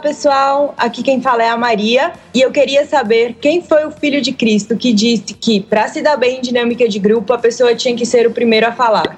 [0.00, 4.22] pessoal, aqui quem fala é a Maria e eu queria saber quem foi o filho
[4.22, 7.74] de Cristo que disse que para se dar bem em dinâmica de grupo a pessoa
[7.74, 9.14] tinha que ser o primeiro a falar.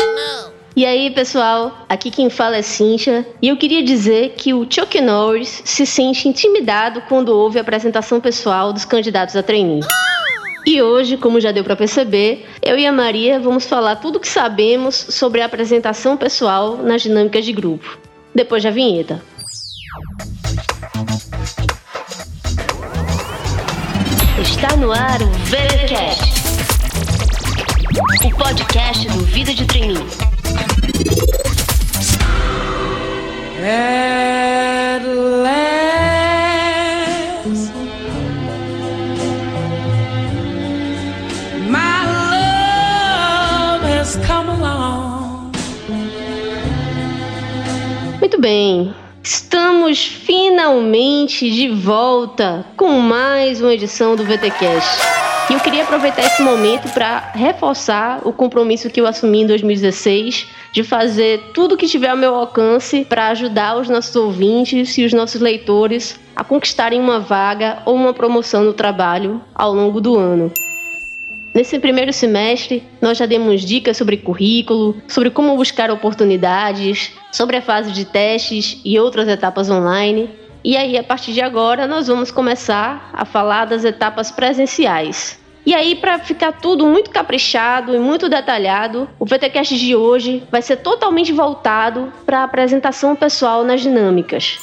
[0.77, 5.01] E aí, pessoal, aqui quem fala é Cíntia, e eu queria dizer que o Chuck
[5.01, 9.81] Norris se sente intimidado quando ouve a apresentação pessoal dos candidatos a trainee.
[10.67, 14.21] E hoje, como já deu para perceber, eu e a Maria vamos falar tudo o
[14.21, 17.97] que sabemos sobre a apresentação pessoal nas dinâmicas de grupo.
[18.35, 19.23] Depois da vinheta.
[24.43, 26.35] Está no ar o VeraCast,
[28.27, 30.36] o podcast do Vida de Treininho.
[33.63, 35.93] At last,
[41.69, 45.53] my love has come along.
[48.19, 48.93] Muito bem.
[49.23, 55.16] Estamos finalmente de volta com mais uma edição do VTcast.
[55.49, 60.49] E eu queria aproveitar esse momento para reforçar o compromisso que eu assumi em 2016
[60.73, 65.13] de fazer tudo que tiver ao meu alcance para ajudar os nossos ouvintes e os
[65.13, 70.51] nossos leitores a conquistarem uma vaga ou uma promoção no trabalho ao longo do ano.
[71.55, 77.63] Nesse primeiro semestre, nós já demos dicas sobre currículo, sobre como buscar oportunidades, sobre a
[77.63, 80.29] fase de testes e outras etapas online.
[80.67, 85.39] E aí, a partir de agora, nós vamos começar a falar das etapas presenciais.
[85.65, 90.61] E aí, para ficar tudo muito caprichado e muito detalhado, o VTcast de hoje vai
[90.61, 94.59] ser totalmente voltado para a apresentação pessoal nas dinâmicas.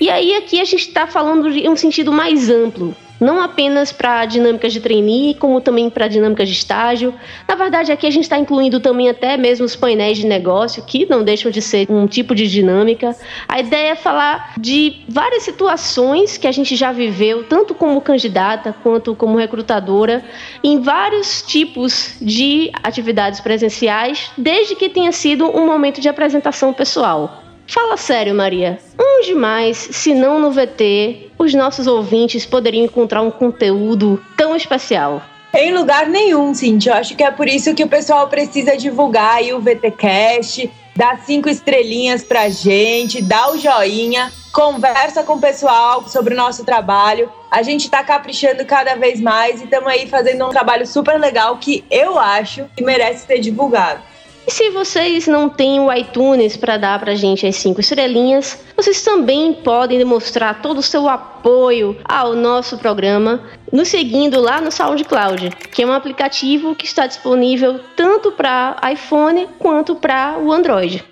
[0.00, 2.92] E aí, aqui a gente está falando em um sentido mais amplo,
[3.22, 7.14] não apenas para dinâmicas de trainee, como também para dinâmicas de estágio.
[7.48, 11.06] Na verdade, aqui a gente está incluindo também até mesmo os painéis de negócio, que
[11.08, 13.14] não deixam de ser um tipo de dinâmica.
[13.48, 18.74] A ideia é falar de várias situações que a gente já viveu, tanto como candidata
[18.82, 20.24] quanto como recrutadora,
[20.62, 27.51] em vários tipos de atividades presenciais, desde que tenha sido um momento de apresentação pessoal.
[27.72, 28.78] Fala sério, Maria.
[29.00, 35.22] Onde mais, se não no VT, os nossos ouvintes poderiam encontrar um conteúdo tão especial?
[35.54, 36.92] Em lugar nenhum, Cintia.
[36.92, 41.20] Eu acho que é por isso que o pessoal precisa divulgar aí o VTcast, dar
[41.24, 47.32] cinco estrelinhas pra gente, dá o joinha, conversa com o pessoal sobre o nosso trabalho.
[47.50, 51.56] A gente tá caprichando cada vez mais e estamos aí fazendo um trabalho super legal
[51.56, 54.11] que eu acho que merece ser divulgado.
[54.46, 58.58] E se vocês não têm o iTunes para dar para a gente as cinco estrelinhas,
[58.76, 63.40] vocês também podem demonstrar todo o seu apoio ao nosso programa
[63.72, 69.48] nos seguindo lá no SoundCloud, que é um aplicativo que está disponível tanto para iPhone
[69.58, 71.04] quanto para o Android.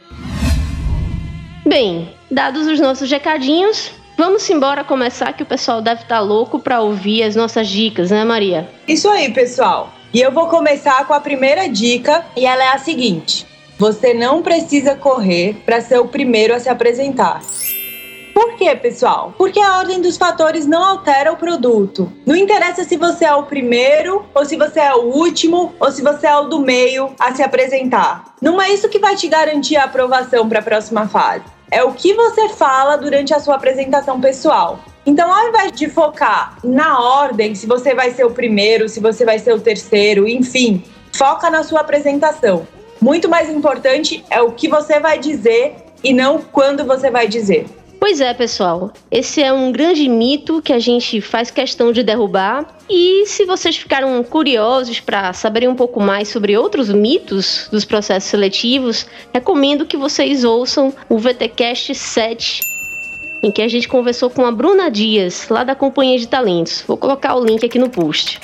[1.64, 6.58] Bem, dados os nossos recadinhos, Vamos embora começar que o pessoal deve estar tá louco
[6.58, 8.68] para ouvir as nossas dicas, né, Maria?
[8.86, 9.90] Isso aí, pessoal.
[10.12, 13.46] E eu vou começar com a primeira dica, e ela é a seguinte:
[13.78, 17.40] você não precisa correr para ser o primeiro a se apresentar.
[18.34, 19.32] Por quê, pessoal?
[19.38, 22.10] Porque a ordem dos fatores não altera o produto.
[22.26, 26.02] Não interessa se você é o primeiro, ou se você é o último, ou se
[26.02, 28.34] você é o do meio a se apresentar.
[28.40, 31.44] Não é isso que vai te garantir a aprovação para a próxima fase.
[31.70, 34.80] É o que você fala durante a sua apresentação pessoal.
[35.10, 39.24] Então, ao invés de focar na ordem, se você vai ser o primeiro, se você
[39.24, 42.64] vai ser o terceiro, enfim, foca na sua apresentação.
[43.00, 47.66] Muito mais importante é o que você vai dizer e não quando você vai dizer.
[47.98, 48.92] Pois é, pessoal.
[49.10, 52.64] Esse é um grande mito que a gente faz questão de derrubar.
[52.88, 58.30] E se vocês ficaram curiosos para saberem um pouco mais sobre outros mitos dos processos
[58.30, 62.69] seletivos, recomendo que vocês ouçam o VTcast 7
[63.42, 66.84] em que a gente conversou com a Bruna Dias, lá da Companhia de Talentos.
[66.86, 68.40] Vou colocar o link aqui no post.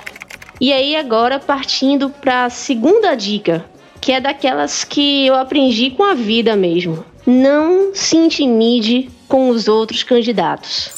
[0.60, 3.64] E aí, agora partindo para a segunda dica,
[4.00, 7.04] que é daquelas que eu aprendi com a vida mesmo.
[7.26, 10.90] Não se intimide com os outros candidatos.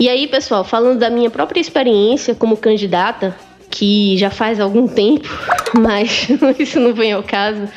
[0.00, 3.36] E aí, pessoal, falando da minha própria experiência como candidata,
[3.68, 5.28] que já faz algum tempo,
[5.78, 7.68] mas isso não vem ao caso.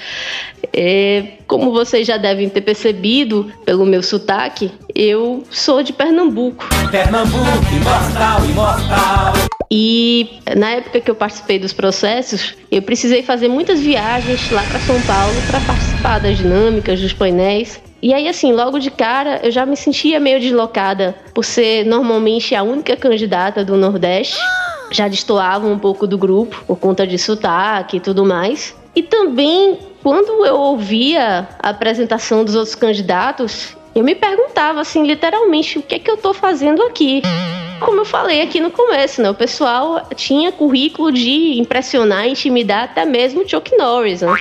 [0.71, 6.65] É, como vocês já devem ter percebido pelo meu sotaque, eu sou de Pernambuco.
[6.89, 9.33] Pernambuco, imortal, imortal.
[9.69, 14.79] E na época que eu participei dos processos, eu precisei fazer muitas viagens lá para
[14.81, 17.81] São Paulo para participar das dinâmicas, dos painéis.
[18.01, 22.53] E aí, assim, logo de cara, eu já me sentia meio deslocada por ser normalmente
[22.53, 24.39] a única candidata do Nordeste.
[24.91, 28.75] Já destoava um pouco do grupo por conta de sotaque e tudo mais.
[28.93, 35.79] E também, quando eu ouvia a apresentação dos outros candidatos, eu me perguntava, assim, literalmente,
[35.79, 37.21] o que é que eu tô fazendo aqui?
[37.81, 39.29] Como eu falei aqui no começo, né?
[39.31, 44.31] O pessoal tinha currículo de impressionar, intimidar até mesmo Chuck Norris, né?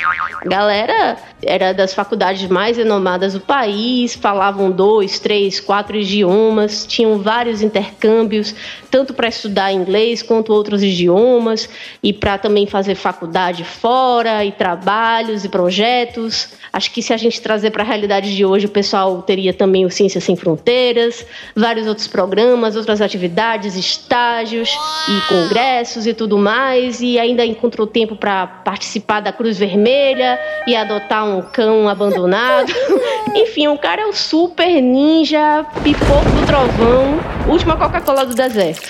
[0.44, 7.19] A galera era das faculdades mais renomadas do país, falavam dois, três, quatro idiomas, tinham
[7.19, 8.55] vários intercâmbios,
[8.91, 11.67] tanto para estudar inglês quanto outros idiomas,
[12.03, 16.50] e para também fazer faculdade fora, e trabalhos e projetos.
[16.70, 19.84] Acho que se a gente trazer para a realidade de hoje, o pessoal teria também
[19.84, 21.25] o Ciências Sem Fronteiras,
[21.56, 24.70] vários outros programas, outras atividades, estágios
[25.08, 30.76] e congressos e tudo mais, e ainda encontrou tempo para participar da Cruz Vermelha e
[30.76, 32.72] adotar um cão abandonado.
[33.34, 38.88] Enfim, o cara é o super ninja, pipoco do trovão, última Coca-Cola do deserto.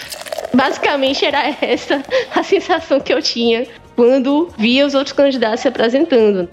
[0.52, 2.02] Basicamente era essa
[2.34, 6.48] a sensação que eu tinha quando via os outros candidatos se apresentando.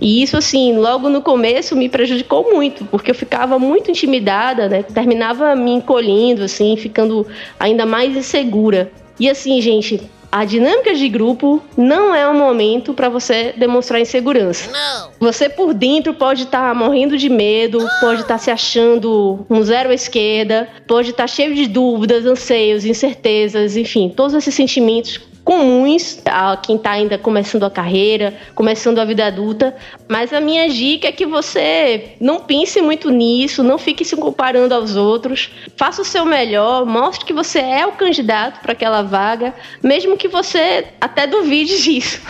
[0.00, 4.82] E isso, assim, logo no começo me prejudicou muito, porque eu ficava muito intimidada, né?
[4.82, 7.26] Terminava me encolhendo, assim, ficando
[7.58, 8.92] ainda mais insegura.
[9.18, 10.00] E assim, gente,
[10.30, 14.70] a dinâmica de grupo não é um momento para você demonstrar insegurança.
[14.70, 15.10] Não.
[15.18, 19.62] Você por dentro pode estar tá morrendo de medo, pode estar tá se achando um
[19.62, 25.20] zero à esquerda, pode estar tá cheio de dúvidas, anseios, incertezas, enfim, todos esses sentimentos
[25.48, 29.74] comuns a quem está ainda começando a carreira, começando a vida adulta.
[30.06, 34.74] Mas a minha dica é que você não pense muito nisso, não fique se comparando
[34.74, 35.50] aos outros.
[35.74, 40.28] Faça o seu melhor, mostre que você é o candidato para aquela vaga, mesmo que
[40.28, 42.20] você até duvide disso.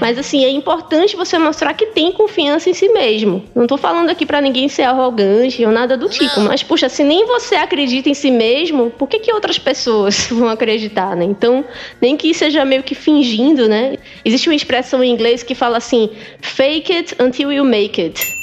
[0.00, 3.44] Mas assim, é importante você mostrar que tem confiança em si mesmo.
[3.54, 7.02] Não tô falando aqui para ninguém ser arrogante ou nada do tipo, mas puxa, se
[7.02, 11.24] nem você acredita em si mesmo, por que que outras pessoas vão acreditar, né?
[11.24, 11.64] Então,
[12.00, 13.96] nem que seja meio que fingindo, né?
[14.24, 16.10] Existe uma expressão em inglês que fala assim:
[16.40, 18.38] fake it until you make it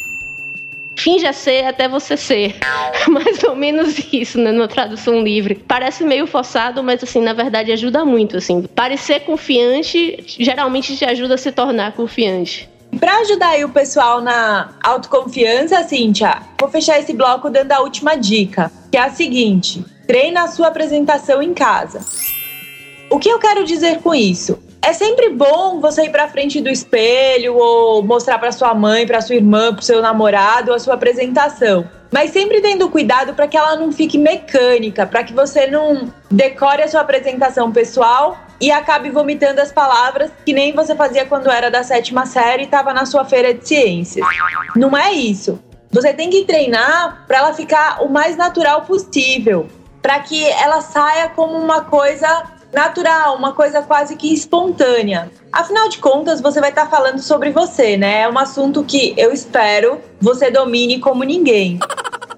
[0.98, 2.56] finja ser até você ser.
[3.07, 5.56] Mais ou menos isso, né, na tradução livre.
[5.56, 8.63] Parece meio forçado, mas assim, na verdade ajuda muito, assim.
[8.63, 12.69] Parecer confiante geralmente te ajuda a se tornar confiante.
[12.98, 18.16] Para ajudar aí o pessoal na autoconfiança, Cíntia, vou fechar esse bloco dando a última
[18.16, 22.00] dica, que é a seguinte: treina a sua apresentação em casa.
[23.16, 24.62] O que eu quero dizer com isso?
[24.82, 29.22] É sempre bom você ir para frente do espelho ou mostrar para sua mãe, para
[29.22, 31.90] sua irmã, para seu namorado a sua apresentação.
[32.12, 36.82] Mas sempre tendo cuidado para que ela não fique mecânica, para que você não decore
[36.82, 41.72] a sua apresentação pessoal e acabe vomitando as palavras que nem você fazia quando era
[41.72, 44.28] da sétima série e estava na sua feira de ciências.
[44.76, 45.58] Não é isso.
[45.90, 49.70] Você tem que treinar para ela ficar o mais natural possível,
[50.02, 55.31] para que ela saia como uma coisa natural, uma coisa quase que espontânea.
[55.51, 58.24] Afinal de contas, você vai estar falando sobre você, né?
[58.24, 61.80] É um assunto que eu espero você domine como ninguém.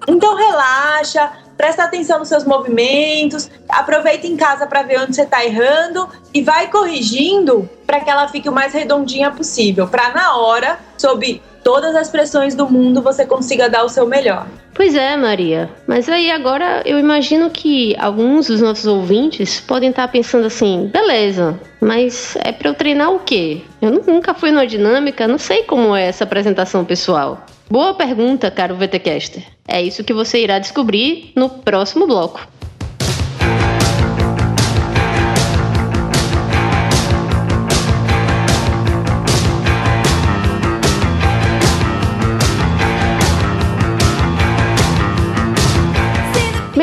[0.06, 5.44] Então relaxa, presta atenção nos seus movimentos, aproveita em casa para ver onde você está
[5.44, 10.78] errando e vai corrigindo para que ela fique o mais redondinha possível, para na hora,
[10.96, 14.46] sob todas as pressões do mundo, você consiga dar o seu melhor.
[14.72, 15.68] Pois é, Maria.
[15.86, 21.60] Mas aí agora eu imagino que alguns dos nossos ouvintes podem estar pensando assim: beleza,
[21.78, 23.60] mas é para eu treinar o quê?
[23.82, 27.44] Eu nunca fui numa dinâmica, não sei como é essa apresentação pessoal.
[27.70, 29.42] Boa pergunta, caro VTcaster.
[29.68, 32.48] É isso que você irá descobrir no próximo bloco.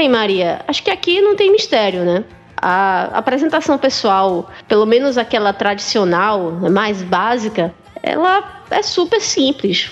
[0.06, 2.24] Bem, Maria, acho que aqui não tem mistério, né?
[2.56, 9.90] A apresentação pessoal, pelo menos aquela tradicional, mais básica, ela é super simples.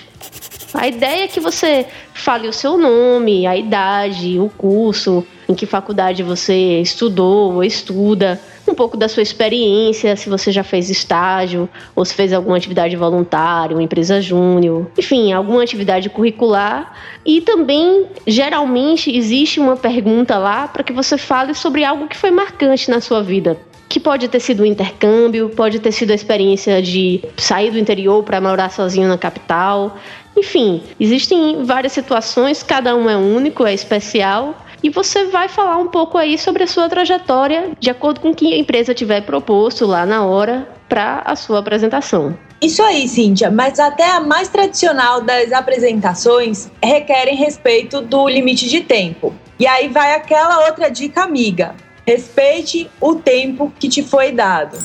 [0.72, 5.66] A ideia é que você fale o seu nome, a idade, o curso, em que
[5.66, 8.40] faculdade você estudou ou estuda,
[8.70, 12.96] um pouco da sua experiência, se você já fez estágio ou se fez alguma atividade
[12.96, 16.94] voluntária, uma empresa júnior, enfim, alguma atividade curricular.
[17.24, 22.30] E também, geralmente, existe uma pergunta lá para que você fale sobre algo que foi
[22.30, 26.82] marcante na sua vida que pode ter sido um intercâmbio, pode ter sido a experiência
[26.82, 29.96] de sair do interior para morar sozinho na capital.
[30.36, 35.88] Enfim, existem várias situações, cada um é único, é especial, e você vai falar um
[35.88, 39.86] pouco aí sobre a sua trajetória, de acordo com o que a empresa tiver proposto
[39.86, 42.38] lá na hora para a sua apresentação.
[42.60, 48.82] Isso aí, Cíntia, mas até a mais tradicional das apresentações requerem respeito do limite de
[48.82, 49.34] tempo.
[49.58, 51.74] E aí vai aquela outra dica amiga:
[52.06, 54.76] respeite o tempo que te foi dado.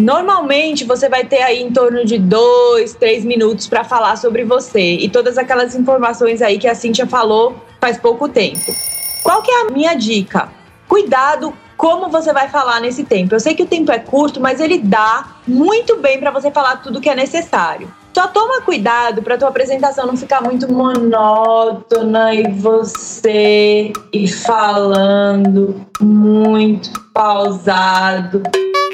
[0.00, 4.94] Normalmente você vai ter aí em torno de dois, três minutos para falar sobre você
[4.94, 8.93] e todas aquelas informações aí que a Cíntia falou faz pouco tempo.
[9.24, 10.50] Qual que é a minha dica?
[10.86, 13.34] Cuidado como você vai falar nesse tempo.
[13.34, 16.76] Eu sei que o tempo é curto, mas ele dá muito bem para você falar
[16.82, 17.90] tudo que é necessário.
[18.14, 26.92] Só toma cuidado para tua apresentação não ficar muito monótona e você ir falando muito
[27.14, 28.42] pausado.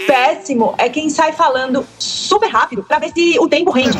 [0.06, 3.90] Péssimo é quem sai falando super rápido para ver se o tempo rende.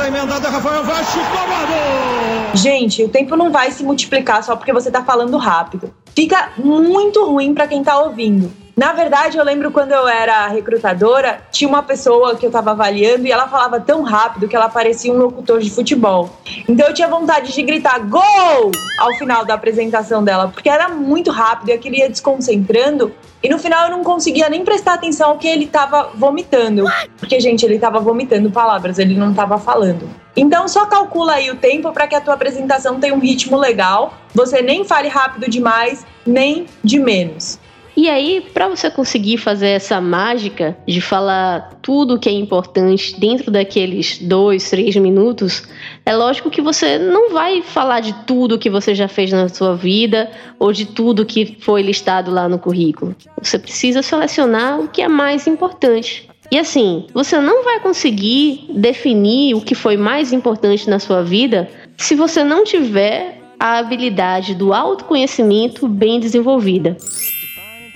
[2.54, 5.92] Gente, o tempo não vai se multiplicar só porque você tá falando rápido.
[6.20, 8.52] Fica muito ruim para quem tá ouvindo.
[8.76, 13.26] Na verdade, eu lembro quando eu era recrutadora, tinha uma pessoa que eu estava avaliando
[13.26, 16.30] e ela falava tão rápido que ela parecia um locutor de futebol.
[16.68, 21.30] Então eu tinha vontade de gritar gol ao final da apresentação dela, porque era muito
[21.30, 23.12] rápido e aquilo ia desconcentrando.
[23.42, 26.84] E no final eu não conseguia nem prestar atenção ao que ele estava vomitando.
[27.18, 30.08] Porque, gente, ele estava vomitando palavras, ele não estava falando.
[30.36, 34.14] Então só calcula aí o tempo para que a tua apresentação tenha um ritmo legal.
[34.34, 37.59] Você nem fale rápido demais, nem de menos.
[37.96, 43.50] E aí, para você conseguir fazer essa mágica de falar tudo que é importante dentro
[43.50, 45.64] daqueles dois, três minutos,
[46.06, 49.74] é lógico que você não vai falar de tudo que você já fez na sua
[49.74, 53.14] vida ou de tudo que foi listado lá no currículo.
[53.42, 56.28] Você precisa selecionar o que é mais importante.
[56.50, 61.68] E assim, você não vai conseguir definir o que foi mais importante na sua vida
[61.96, 66.96] se você não tiver a habilidade do autoconhecimento bem desenvolvida.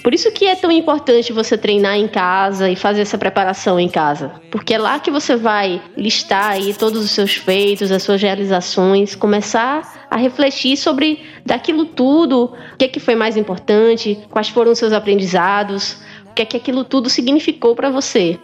[0.04, 3.88] Por isso que é tão importante você treinar em casa e fazer essa preparação em
[3.88, 8.20] casa, porque é lá que você vai listar aí todos os seus feitos, as suas
[8.20, 14.50] realizações, começar a refletir sobre daquilo tudo, o que é que foi mais importante, quais
[14.50, 15.96] foram os seus aprendizados,
[16.30, 18.38] o que é que aquilo tudo significou para você.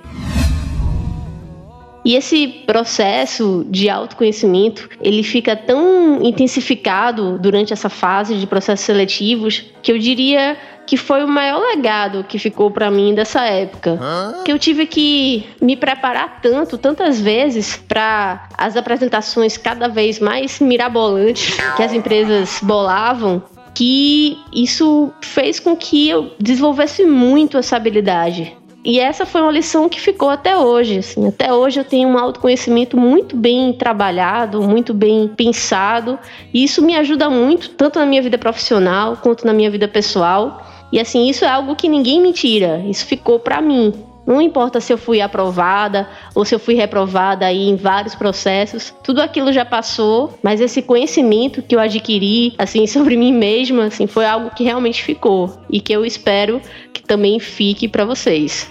[2.03, 9.67] E esse processo de autoconhecimento, ele fica tão intensificado durante essa fase de processos seletivos
[9.83, 10.57] que eu diria
[10.91, 13.97] que foi o maior legado que ficou para mim dessa época.
[14.03, 14.43] Hã?
[14.45, 20.59] Que eu tive que me preparar tanto, tantas vezes para as apresentações cada vez mais
[20.59, 23.41] mirabolantes que as empresas bolavam,
[23.73, 28.57] que isso fez com que eu desenvolvesse muito essa habilidade.
[28.85, 30.99] E essa foi uma lição que ficou até hoje.
[30.99, 31.29] Assim.
[31.29, 36.19] Até hoje eu tenho um autoconhecimento muito bem trabalhado, muito bem pensado.
[36.53, 40.67] E isso me ajuda muito, tanto na minha vida profissional quanto na minha vida pessoal.
[40.93, 43.93] E assim, isso é algo que ninguém me tira, isso ficou para mim.
[44.27, 48.95] Não importa se eu fui aprovada ou se eu fui reprovada aí em vários processos,
[49.03, 54.07] tudo aquilo já passou, mas esse conhecimento que eu adquiri assim sobre mim mesma, assim,
[54.07, 56.61] foi algo que realmente ficou e que eu espero
[56.93, 58.69] que também fique para vocês.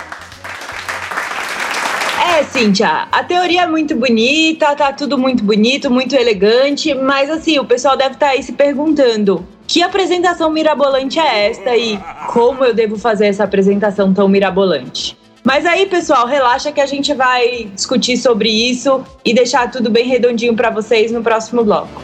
[2.22, 7.60] É, Cíntia, a teoria é muito bonita, tá tudo muito bonito, muito elegante, mas assim,
[7.60, 12.00] o pessoal deve estar tá aí se perguntando: que apresentação mirabolante é esta e
[12.34, 15.16] como eu devo fazer essa apresentação tão mirabolante?
[15.44, 20.08] Mas aí, pessoal, relaxa que a gente vai discutir sobre isso e deixar tudo bem
[20.08, 22.02] redondinho para vocês no próximo bloco.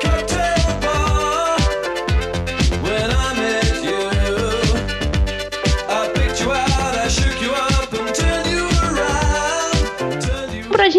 [0.00, 0.05] para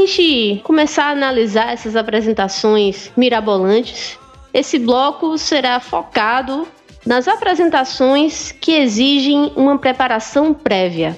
[0.08, 4.18] gente começar a analisar essas apresentações mirabolantes,
[4.54, 6.66] esse bloco será focado
[7.06, 11.18] nas apresentações que exigem uma preparação prévia.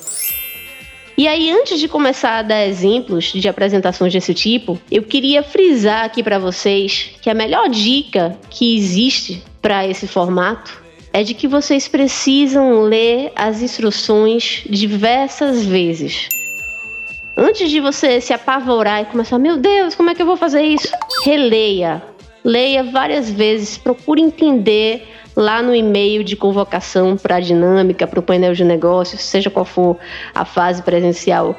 [1.16, 6.06] E aí, antes de começar a dar exemplos de apresentações desse tipo, eu queria frisar
[6.06, 10.82] aqui para vocês que a melhor dica que existe para esse formato
[11.12, 16.30] é de que vocês precisam ler as instruções diversas vezes.
[17.38, 20.62] Antes de você se apavorar e começar, meu Deus, como é que eu vou fazer
[20.62, 20.90] isso?
[21.24, 22.04] Releia.
[22.44, 28.24] Leia várias vezes, procure entender lá no e-mail de convocação para a dinâmica, para o
[28.24, 29.98] painel de negócios, seja qual for
[30.34, 31.56] a fase presencial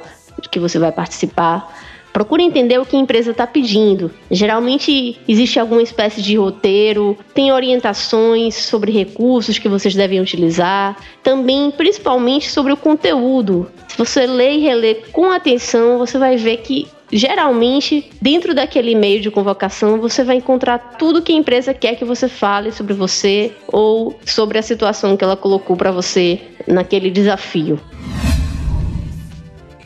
[0.51, 1.90] que você vai participar.
[2.13, 4.11] Procure entender o que a empresa está pedindo.
[4.31, 11.71] Geralmente existe alguma espécie de roteiro, tem orientações sobre recursos que vocês devem utilizar, também
[11.71, 13.71] principalmente sobre o conteúdo.
[13.89, 19.21] Se você lê e relê com atenção, você vai ver que geralmente, dentro daquele e-mail
[19.21, 23.53] de convocação, você vai encontrar tudo que a empresa quer que você fale sobre você
[23.67, 27.79] ou sobre a situação que ela colocou para você naquele desafio.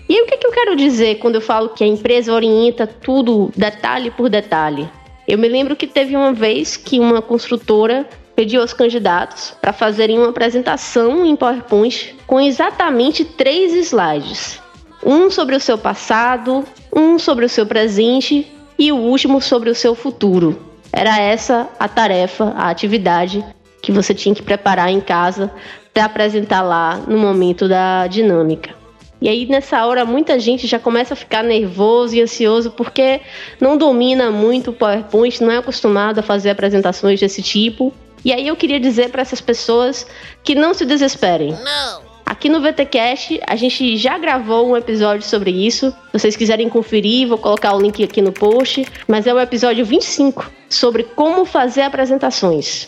[0.08, 2.86] E aí, o que, que eu quero dizer quando eu falo que a empresa orienta
[2.86, 4.88] tudo detalhe por detalhe?
[5.26, 8.06] Eu me lembro que teve uma vez que uma construtora
[8.36, 14.60] pediu aos candidatos para fazerem uma apresentação em PowerPoint com exatamente três slides:
[15.02, 18.46] um sobre o seu passado, um sobre o seu presente
[18.78, 20.60] e o último sobre o seu futuro.
[20.92, 23.42] Era essa a tarefa, a atividade
[23.80, 25.50] que você tinha que preparar em casa
[25.92, 28.83] para apresentar lá no momento da dinâmica.
[29.24, 33.22] E aí nessa hora muita gente já começa a ficar nervoso e ansioso porque
[33.58, 37.90] não domina muito o PowerPoint, não é acostumado a fazer apresentações desse tipo.
[38.22, 40.06] E aí eu queria dizer para essas pessoas
[40.42, 41.52] que não se desesperem.
[41.52, 42.02] Não.
[42.26, 45.90] Aqui no VTcast a gente já gravou um episódio sobre isso.
[45.90, 49.86] Se vocês quiserem conferir, vou colocar o link aqui no post, mas é o episódio
[49.86, 52.86] 25 sobre como fazer apresentações.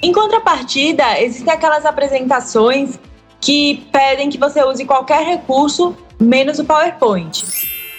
[0.00, 2.98] Em contrapartida, existem aquelas apresentações
[3.40, 7.44] que pedem que você use qualquer recurso menos o PowerPoint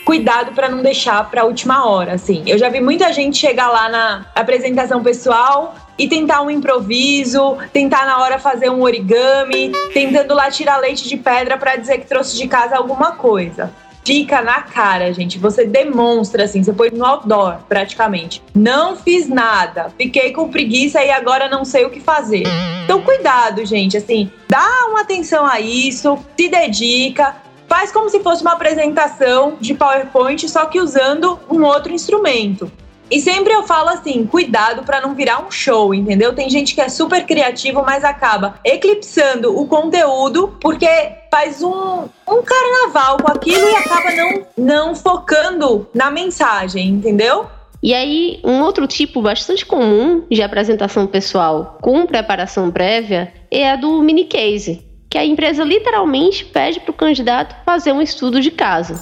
[0.09, 2.41] cuidado para não deixar para a última hora, assim.
[2.47, 8.07] Eu já vi muita gente chegar lá na apresentação pessoal e tentar um improviso, tentar
[8.07, 12.35] na hora fazer um origami, tentando lá tirar leite de pedra para dizer que trouxe
[12.37, 13.71] de casa alguma coisa.
[14.03, 15.37] Fica na cara, gente.
[15.37, 18.41] Você demonstra assim, você põe no outdoor, praticamente.
[18.55, 22.43] Não fiz nada, fiquei com preguiça e agora não sei o que fazer.
[22.83, 23.97] Então, cuidado, gente.
[23.97, 27.35] Assim, dá uma atenção a isso, se dedica,
[27.67, 32.71] faz como se fosse uma apresentação de PowerPoint, só que usando um outro instrumento.
[33.11, 36.33] E sempre eu falo assim, cuidado para não virar um show, entendeu?
[36.33, 40.87] Tem gente que é super criativo, mas acaba eclipsando o conteúdo porque
[41.31, 47.47] faz um, um carnaval com aquilo e acaba não, não focando na mensagem, entendeu?
[47.81, 53.75] E aí, um outro tipo bastante comum de apresentação pessoal com preparação prévia é a
[53.75, 58.51] do mini case, que a empresa literalmente pede para o candidato fazer um estudo de
[58.51, 58.95] caso.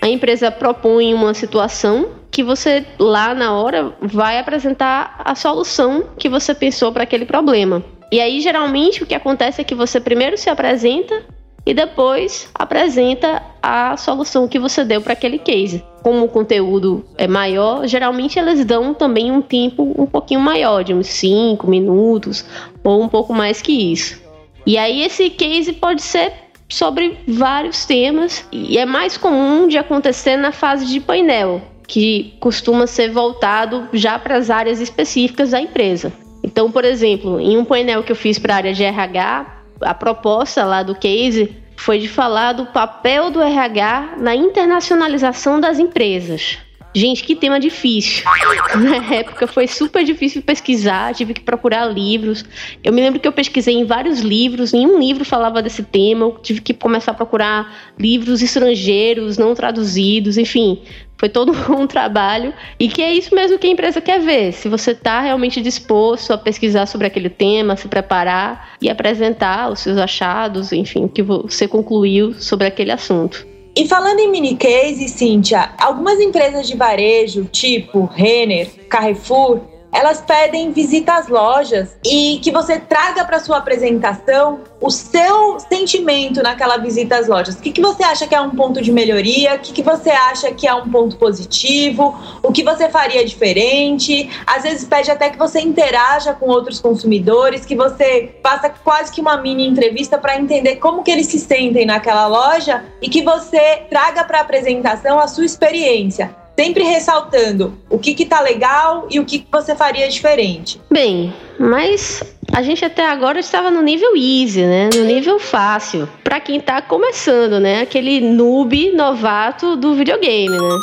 [0.00, 6.28] A empresa propõe uma situação que você lá na hora vai apresentar a solução que
[6.28, 7.82] você pensou para aquele problema.
[8.12, 11.24] E aí geralmente o que acontece é que você primeiro se apresenta
[11.66, 15.82] e depois apresenta a solução que você deu para aquele case.
[16.00, 20.94] Como o conteúdo é maior, geralmente eles dão também um tempo um pouquinho maior, de
[20.94, 22.44] uns 5 minutos
[22.84, 24.22] ou um pouco mais que isso.
[24.64, 26.32] E aí esse case pode ser
[26.68, 32.86] sobre vários temas e é mais comum de acontecer na fase de painel, que costuma
[32.86, 36.12] ser voltado já para as áreas específicas da empresa.
[36.44, 39.94] Então, por exemplo, em um painel que eu fiz para a área de RH, a
[39.94, 46.58] proposta lá do case foi de falar do papel do RH na internacionalização das empresas.
[46.94, 48.24] Gente, que tema difícil.
[48.76, 52.44] Na época foi super difícil pesquisar, tive que procurar livros.
[52.82, 56.24] Eu me lembro que eu pesquisei em vários livros, nenhum livro falava desse tema.
[56.24, 60.82] Eu tive que começar a procurar livros estrangeiros, não traduzidos, enfim.
[61.18, 64.52] Foi todo um trabalho e que é isso mesmo que a empresa quer ver.
[64.52, 69.80] Se você está realmente disposto a pesquisar sobre aquele tema, se preparar e apresentar os
[69.80, 73.46] seus achados, enfim, o que você concluiu sobre aquele assunto.
[73.76, 79.60] E falando em mini case, Cíntia, algumas empresas de varejo, tipo Renner, Carrefour,
[79.92, 86.42] elas pedem visita às lojas e que você traga para sua apresentação o seu sentimento
[86.42, 87.56] naquela visita às lojas.
[87.56, 89.54] O que, que você acha que é um ponto de melhoria?
[89.54, 92.16] O que, que você acha que é um ponto positivo?
[92.42, 94.30] O que você faria diferente?
[94.46, 99.20] Às vezes pede até que você interaja com outros consumidores, que você faça quase que
[99.20, 103.82] uma mini entrevista para entender como que eles se sentem naquela loja e que você
[103.90, 109.20] traga para a apresentação a sua experiência sempre ressaltando o que que tá legal e
[109.20, 110.80] o que, que você faria diferente.
[110.90, 112.20] Bem, mas
[112.52, 114.90] a gente até agora estava no nível easy, né?
[114.92, 116.08] No nível fácil.
[116.24, 117.82] Para quem tá começando, né?
[117.82, 120.78] Aquele noob novato do videogame, né?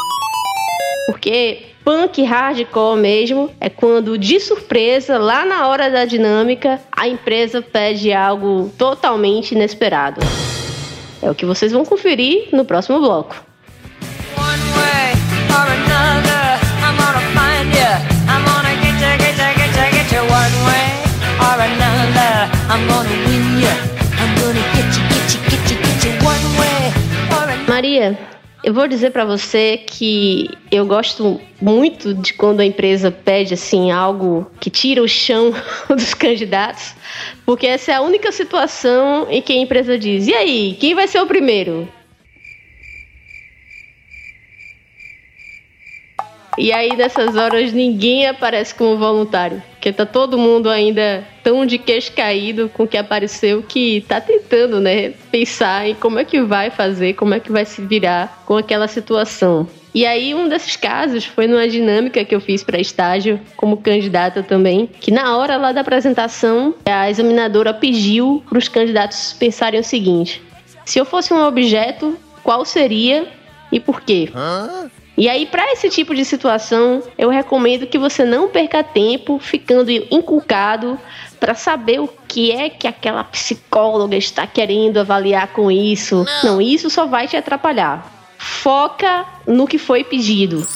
[1.08, 7.62] Porque punk hardcore mesmo é quando, de surpresa, lá na hora da dinâmica, a empresa
[7.62, 10.22] pede algo totalmente inesperado.
[11.22, 13.36] É o que vocês vão conferir no próximo bloco.
[27.76, 28.18] Maria,
[28.64, 33.92] eu vou dizer para você que eu gosto muito de quando a empresa pede assim
[33.92, 35.54] algo que tira o chão
[35.90, 36.96] dos candidatos,
[37.46, 41.08] porque essa é a única situação em que a empresa diz: "E aí, quem vai
[41.08, 41.88] ser o primeiro?"
[46.58, 49.62] E aí, nessas horas, ninguém aparece como voluntário.
[49.72, 54.20] Porque tá todo mundo ainda tão de queixo caído com o que apareceu que tá
[54.20, 58.44] tentando, né, pensar em como é que vai fazer, como é que vai se virar
[58.46, 59.68] com aquela situação.
[59.94, 64.44] E aí, um desses casos foi numa dinâmica que eu fiz para estágio, como candidata
[64.44, 69.84] também, que na hora lá da apresentação, a examinadora pediu para os candidatos pensarem o
[69.84, 70.42] seguinte:
[70.84, 73.26] se eu fosse um objeto, qual seria
[73.72, 74.30] e por quê?
[74.36, 74.92] Hã?
[75.18, 79.90] E aí, para esse tipo de situação, eu recomendo que você não perca tempo ficando
[79.90, 81.00] inculcado
[81.40, 86.26] para saber o que é que aquela psicóloga está querendo avaliar com isso.
[86.44, 88.12] Não, isso só vai te atrapalhar.
[88.38, 90.68] Foca no que foi pedido,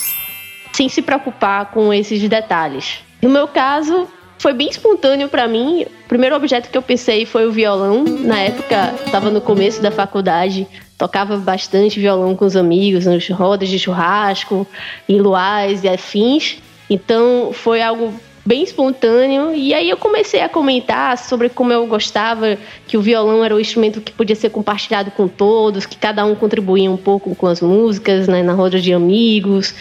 [0.71, 2.99] sem se preocupar com esses detalhes.
[3.21, 5.85] No meu caso, foi bem espontâneo para mim.
[6.05, 8.05] O primeiro objeto que eu pensei foi o violão.
[8.05, 10.65] Na época, estava no começo da faculdade,
[10.99, 14.67] tocava bastante violão com os amigos, nas rodas de churrasco,
[15.07, 16.57] em luais e afins.
[16.89, 18.13] Então foi algo
[18.45, 19.53] bem espontâneo.
[19.53, 23.59] E aí eu comecei a comentar sobre como eu gostava que o violão era o
[23.59, 27.61] instrumento que podia ser compartilhado com todos, que cada um contribuía um pouco com as
[27.61, 29.73] músicas, né, na roda de amigos,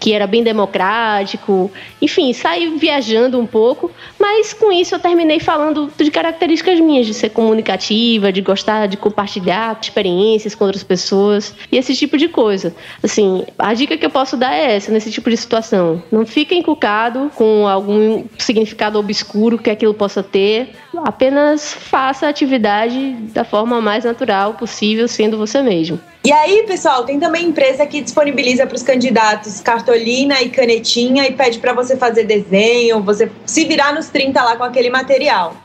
[0.00, 1.70] que era bem democrático.
[2.00, 7.14] Enfim, saí viajando um pouco, mas com isso eu terminei falando de características minhas, de
[7.14, 12.74] ser comunicativa, de gostar de compartilhar experiências com outras pessoas e esse tipo de coisa.
[13.02, 16.02] Assim, a dica que eu posso dar é essa nesse tipo de situação.
[16.10, 20.70] Não fique encucado com algum significado obscuro que aquilo possa ter.
[21.04, 25.98] Apenas faça a atividade da forma mais natural possível, sendo você mesmo.
[26.24, 31.32] E aí, pessoal, tem também empresa que disponibiliza para os candidatos cartolina e canetinha e
[31.32, 35.56] pede para você fazer desenho, você se virar nos 30 lá com aquele material.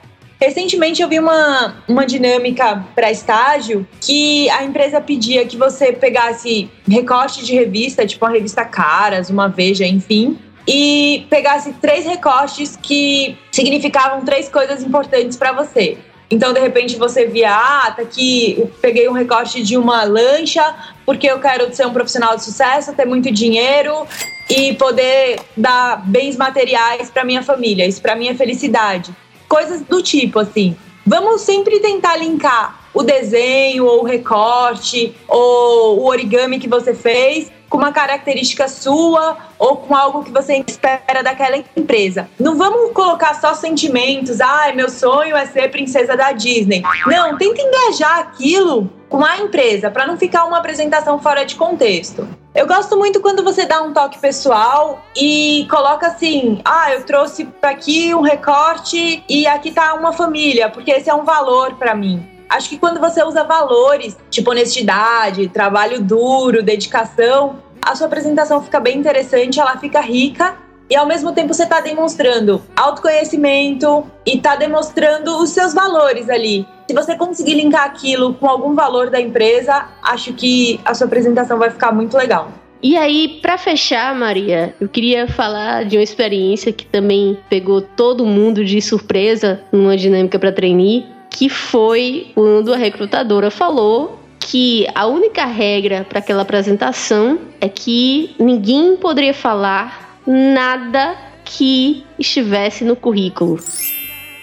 [0.42, 6.68] Recentemente eu vi uma, uma dinâmica para estágio que a empresa pedia que você pegasse
[6.90, 13.38] recorte de revista, tipo a revista Caras, uma Veja, enfim, e pegasse três recortes que
[13.52, 15.98] significavam três coisas importantes para você.
[16.30, 20.64] Então, de repente, você via, ah, tá aqui, peguei um recorte de uma lancha,
[21.06, 24.08] porque eu quero ser um profissional de sucesso, ter muito dinheiro
[24.50, 29.14] e poder dar bens materiais para minha família, isso para minha felicidade.
[29.50, 30.76] Coisas do tipo, assim.
[31.06, 37.52] Vamos sempre tentar linkar o desenho, ou o recorte, ou o origami que você fez
[37.72, 42.30] com uma característica sua ou com algo que você espera daquela empresa.
[42.38, 46.84] Não vamos colocar só sentimentos, ai, ah, meu sonho é ser princesa da Disney.
[47.08, 52.28] Não, tenta engajar aquilo com a empresa para não ficar uma apresentação fora de contexto.
[52.54, 57.48] Eu gosto muito quando você dá um toque pessoal e coloca assim: ah, eu trouxe
[57.62, 62.31] aqui um recorte e aqui tá uma família, porque esse é um valor para mim.
[62.52, 68.78] Acho que quando você usa valores, tipo honestidade, trabalho duro, dedicação, a sua apresentação fica
[68.78, 70.58] bem interessante, ela fica rica
[70.90, 76.68] e ao mesmo tempo você está demonstrando autoconhecimento e está demonstrando os seus valores ali.
[76.90, 81.58] Se você conseguir linkar aquilo com algum valor da empresa, acho que a sua apresentação
[81.58, 82.52] vai ficar muito legal.
[82.84, 88.26] E aí, para fechar, Maria, eu queria falar de uma experiência que também pegou todo
[88.26, 95.08] mundo de surpresa numa dinâmica para trainee, que foi quando a recrutadora falou que a
[95.08, 101.16] única regra para aquela apresentação é que ninguém poderia falar nada
[101.46, 103.60] que estivesse no currículo.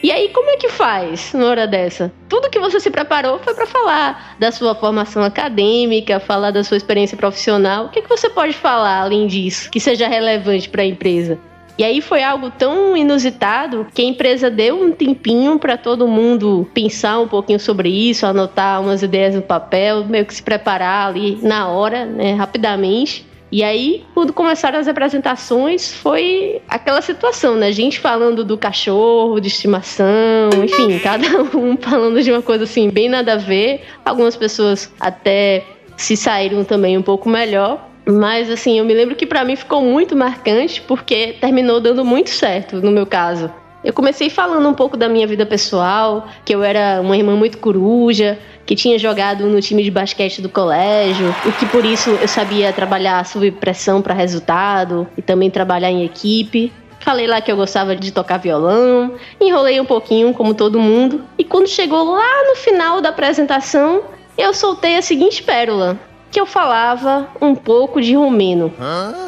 [0.00, 2.12] E aí, como é que faz na hora dessa?
[2.28, 6.76] Tudo que você se preparou foi para falar da sua formação acadêmica, falar da sua
[6.76, 7.86] experiência profissional.
[7.86, 11.38] O que, é que você pode falar além disso que seja relevante para a empresa?
[11.78, 16.68] E aí foi algo tão inusitado que a empresa deu um tempinho para todo mundo
[16.74, 21.38] pensar um pouquinho sobre isso, anotar umas ideias no papel, meio que se preparar ali
[21.40, 23.28] na hora, né, rapidamente.
[23.50, 27.72] E aí, quando começaram as apresentações, foi aquela situação, né?
[27.72, 33.08] Gente falando do cachorro, de estimação, enfim, cada um falando de uma coisa assim, bem
[33.08, 33.82] nada a ver.
[34.04, 35.64] Algumas pessoas até
[35.96, 37.87] se saíram também um pouco melhor.
[38.10, 42.30] Mas assim, eu me lembro que para mim ficou muito marcante porque terminou dando muito
[42.30, 43.52] certo no meu caso.
[43.84, 47.58] Eu comecei falando um pouco da minha vida pessoal, que eu era uma irmã muito
[47.58, 52.26] coruja, que tinha jogado no time de basquete do colégio, e que por isso eu
[52.26, 56.72] sabia trabalhar sob pressão para resultado e também trabalhar em equipe.
[57.00, 61.44] Falei lá que eu gostava de tocar violão, enrolei um pouquinho, como todo mundo, e
[61.44, 64.02] quando chegou lá no final da apresentação,
[64.36, 65.98] eu soltei a seguinte pérola
[66.30, 68.72] que eu falava um pouco de romeno.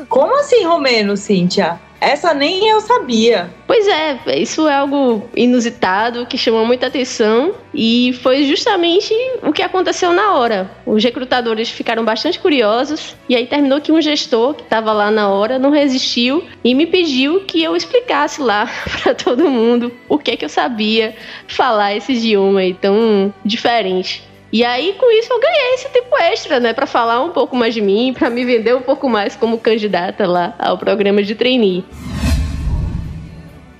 [0.08, 1.80] Como assim romeno, Cíntia?
[2.00, 3.50] Essa nem eu sabia.
[3.66, 9.62] Pois é, isso é algo inusitado que chamou muita atenção e foi justamente o que
[9.62, 10.70] aconteceu na hora.
[10.86, 15.28] Os recrutadores ficaram bastante curiosos e aí terminou que um gestor que estava lá na
[15.28, 18.68] hora não resistiu e me pediu que eu explicasse lá
[19.02, 21.14] para todo mundo o que é que eu sabia
[21.46, 24.29] falar esse idioma aí tão diferente.
[24.52, 26.72] E aí, com isso, eu ganhei esse tempo extra, né?
[26.72, 30.26] Pra falar um pouco mais de mim, para me vender um pouco mais como candidata
[30.26, 31.84] lá ao programa de trainee.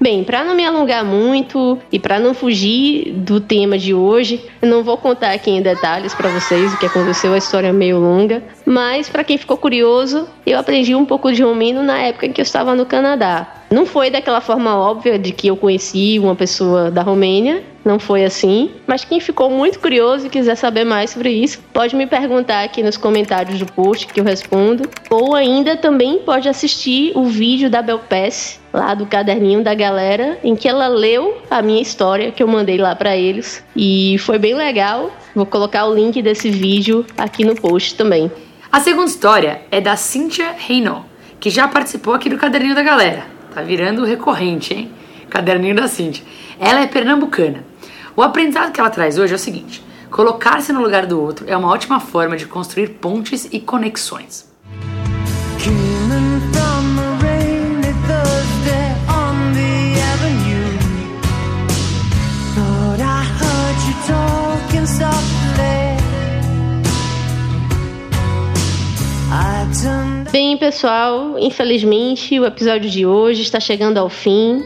[0.03, 4.67] Bem, para não me alongar muito e para não fugir do tema de hoje, eu
[4.67, 7.99] não vou contar aqui em detalhes para vocês o que aconteceu, a história é meio
[7.99, 12.33] longa, mas para quem ficou curioso, eu aprendi um pouco de romeno na época em
[12.33, 13.61] que eu estava no Canadá.
[13.71, 18.25] Não foi daquela forma óbvia de que eu conheci uma pessoa da Romênia, não foi
[18.25, 18.71] assim.
[18.87, 22.83] Mas quem ficou muito curioso e quiser saber mais sobre isso, pode me perguntar aqui
[22.83, 24.89] nos comentários do post que eu respondo.
[25.09, 30.55] Ou ainda também pode assistir o vídeo da Belpass, lá do caderninho da galera, em
[30.55, 33.65] que ela leu a minha história que eu mandei lá para eles.
[33.75, 35.11] E foi bem legal.
[35.35, 38.31] Vou colocar o link desse vídeo aqui no post também.
[38.71, 41.05] A segunda história é da Cynthia Reino,
[41.41, 43.25] que já participou aqui do caderninho da galera.
[43.53, 44.91] Tá virando recorrente, hein?
[45.29, 46.25] Caderninho da Cintia.
[46.59, 47.65] Ela é pernambucana.
[48.17, 51.57] O aprendizado que ela traz hoje é o seguinte: colocar-se no lugar do outro é
[51.57, 54.51] uma ótima forma de construir pontes e conexões.
[70.31, 74.65] Bem, pessoal, infelizmente o episódio de hoje está chegando ao fim.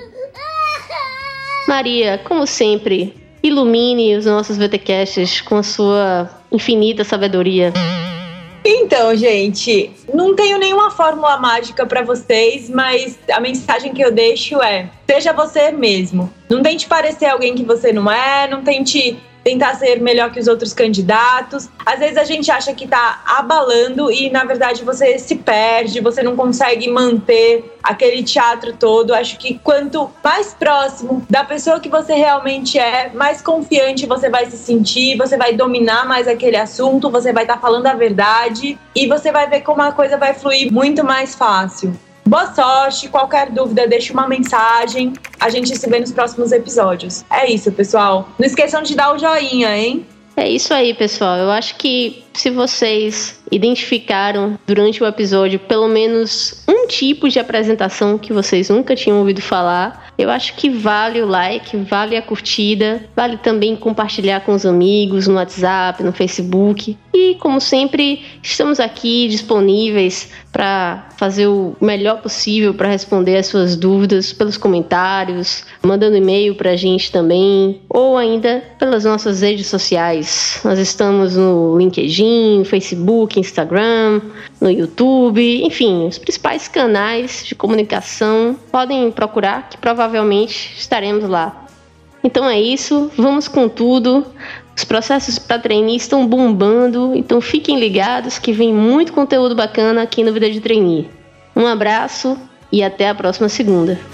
[1.67, 7.73] Maria, como sempre, ilumine os nossos VTcasts com a sua infinita sabedoria.
[8.63, 14.63] Então, gente, não tenho nenhuma fórmula mágica para vocês, mas a mensagem que eu deixo
[14.63, 16.31] é: seja você mesmo.
[16.51, 20.49] Não tente parecer alguém que você não é, não tente tentar ser melhor que os
[20.49, 21.69] outros candidatos.
[21.85, 26.23] Às vezes a gente acha que está abalando e na verdade você se perde, você
[26.23, 29.15] não consegue manter aquele teatro todo.
[29.15, 34.51] Acho que quanto mais próximo da pessoa que você realmente é, mais confiante você vai
[34.51, 38.79] se sentir, você vai dominar mais aquele assunto, você vai estar tá falando a verdade
[38.97, 41.95] e você vai ver como a coisa vai fluir muito mais fácil.
[42.27, 45.13] Boa sorte, qualquer dúvida, deixe uma mensagem.
[45.39, 47.25] A gente se vê nos próximos episódios.
[47.31, 48.29] É isso, pessoal.
[48.39, 50.07] Não esqueçam de dar o joinha, hein?
[50.37, 51.37] É isso aí, pessoal.
[51.37, 58.19] Eu acho que se vocês identificaram durante o episódio pelo menos um tipo de apresentação
[58.19, 63.05] que vocês nunca tinham ouvido falar, eu acho que vale o like, vale a curtida,
[63.15, 66.97] vale também compartilhar com os amigos no WhatsApp, no Facebook.
[67.13, 73.77] E como sempre, estamos aqui disponíveis para fazer o melhor possível para responder as suas
[73.77, 80.61] dúvidas pelos comentários, mandando e-mail para a gente também, ou ainda pelas nossas redes sociais.
[80.65, 82.24] Nós estamos no LinkedIn,
[82.65, 84.21] Facebook, Instagram,
[84.61, 91.67] no YouTube, enfim, os principais canais de comunicação podem procurar que provavelmente estaremos lá.
[92.23, 94.27] Então é isso, vamos com tudo.
[94.77, 100.25] Os processos para trainee estão bombando, então fiquem ligados que vem muito conteúdo bacana aqui
[100.25, 101.09] no Vida de Trainee.
[101.55, 102.37] Um abraço
[102.73, 104.14] e até a próxima segunda.